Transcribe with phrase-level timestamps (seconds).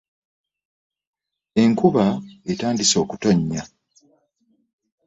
[1.61, 2.05] Enkuba
[2.51, 3.63] etandise okutonnya.